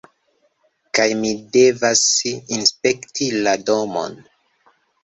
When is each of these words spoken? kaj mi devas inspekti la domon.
kaj 0.99 1.05
mi 1.19 1.33
devas 1.57 2.03
inspekti 2.59 3.31
la 3.47 3.57
domon. 3.71 4.23